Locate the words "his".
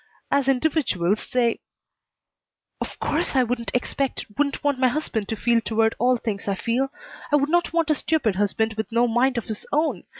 9.45-9.63